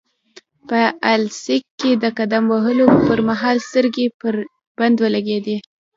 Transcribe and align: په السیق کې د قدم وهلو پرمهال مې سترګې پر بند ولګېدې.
په 0.67 0.79
السیق 1.15 1.63
کې 1.79 1.91
د 2.03 2.05
قدم 2.17 2.43
وهلو 2.53 2.85
پرمهال 3.07 3.57
مې 3.59 3.65
سترګې 3.67 4.05
پر 4.19 4.33
بند 4.77 4.97
ولګېدې. 5.03 5.57